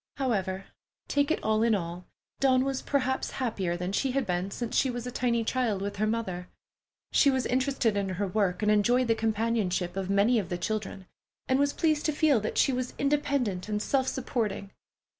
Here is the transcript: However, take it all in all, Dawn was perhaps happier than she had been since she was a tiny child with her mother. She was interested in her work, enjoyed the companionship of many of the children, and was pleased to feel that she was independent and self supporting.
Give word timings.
However, 0.17 0.65
take 1.07 1.29
it 1.29 1.43
all 1.43 1.61
in 1.61 1.75
all, 1.75 2.07
Dawn 2.39 2.65
was 2.65 2.81
perhaps 2.81 3.29
happier 3.37 3.77
than 3.77 3.91
she 3.91 4.13
had 4.13 4.25
been 4.25 4.49
since 4.49 4.75
she 4.75 4.89
was 4.89 5.05
a 5.05 5.11
tiny 5.11 5.43
child 5.43 5.79
with 5.79 5.97
her 5.97 6.07
mother. 6.07 6.49
She 7.11 7.29
was 7.29 7.45
interested 7.45 7.95
in 7.95 8.09
her 8.09 8.25
work, 8.27 8.63
enjoyed 8.63 9.07
the 9.09 9.13
companionship 9.13 9.95
of 9.95 10.09
many 10.09 10.39
of 10.39 10.49
the 10.49 10.57
children, 10.57 11.05
and 11.47 11.59
was 11.59 11.71
pleased 11.71 12.07
to 12.07 12.13
feel 12.13 12.39
that 12.39 12.57
she 12.57 12.73
was 12.73 12.95
independent 12.97 13.69
and 13.69 13.79
self 13.79 14.07
supporting. 14.07 14.71